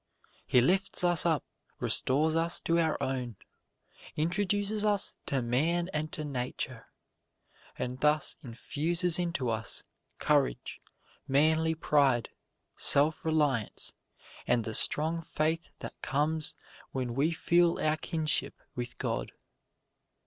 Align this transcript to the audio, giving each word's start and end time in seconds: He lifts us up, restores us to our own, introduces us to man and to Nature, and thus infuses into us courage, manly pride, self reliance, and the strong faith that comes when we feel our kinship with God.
He 0.47 0.61
lifts 0.61 1.03
us 1.03 1.27
up, 1.27 1.45
restores 1.79 2.35
us 2.35 2.59
to 2.61 2.79
our 2.79 2.97
own, 3.03 3.35
introduces 4.15 4.83
us 4.83 5.13
to 5.27 5.43
man 5.43 5.91
and 5.93 6.11
to 6.13 6.25
Nature, 6.25 6.87
and 7.77 7.99
thus 7.99 8.35
infuses 8.41 9.19
into 9.19 9.51
us 9.51 9.83
courage, 10.17 10.81
manly 11.27 11.75
pride, 11.75 12.29
self 12.75 13.23
reliance, 13.23 13.93
and 14.47 14.63
the 14.63 14.73
strong 14.73 15.21
faith 15.21 15.69
that 15.81 16.01
comes 16.01 16.55
when 16.91 17.13
we 17.13 17.29
feel 17.29 17.79
our 17.79 17.97
kinship 17.97 18.55
with 18.73 18.97
God. 18.97 19.31